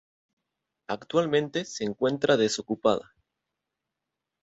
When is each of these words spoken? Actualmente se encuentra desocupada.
Actualmente 0.87 1.63
se 1.63 1.83
encuentra 1.83 2.35
desocupada. 2.35 3.13